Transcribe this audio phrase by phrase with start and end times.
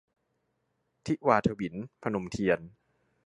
[1.05, 2.59] ทิวาถวิล- พนมเทียน